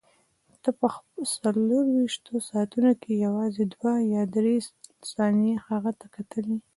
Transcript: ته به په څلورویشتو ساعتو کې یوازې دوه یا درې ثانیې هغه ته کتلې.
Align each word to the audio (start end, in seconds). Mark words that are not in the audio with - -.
ته 0.61 0.69
به 0.77 0.87
په 0.95 0.97
څلورویشتو 1.41 2.33
ساعتو 2.49 2.79
کې 3.01 3.11
یوازې 3.25 3.63
دوه 3.73 3.93
یا 4.13 4.23
درې 4.35 4.55
ثانیې 5.13 5.53
هغه 5.67 5.91
ته 5.99 6.05
کتلې. 6.15 6.57